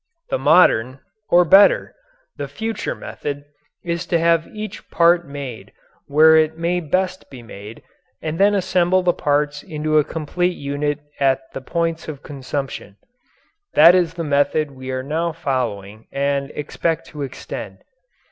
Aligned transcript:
The 0.31 0.39
modern 0.39 0.99
or 1.29 1.45
better, 1.45 1.93
the 2.35 2.47
future 2.47 2.95
method 2.95 3.45
is 3.83 4.07
to 4.07 4.17
have 4.17 4.47
each 4.47 4.89
part 4.89 5.27
made 5.27 5.73
where 6.07 6.35
it 6.35 6.57
may 6.57 6.79
best 6.79 7.29
be 7.29 7.43
made 7.43 7.83
and 8.19 8.39
then 8.39 8.55
assemble 8.55 9.03
the 9.03 9.13
parts 9.13 9.61
into 9.61 9.99
a 9.99 10.03
complete 10.03 10.57
unit 10.57 11.01
at 11.19 11.41
the 11.53 11.61
points 11.61 12.07
of 12.07 12.23
consumption. 12.23 12.97
That 13.75 13.93
is 13.93 14.15
the 14.15 14.23
method 14.23 14.71
we 14.71 14.89
are 14.89 15.03
now 15.03 15.33
following 15.33 16.07
and 16.11 16.49
expect 16.55 17.05
to 17.09 17.21
extend. 17.21 17.83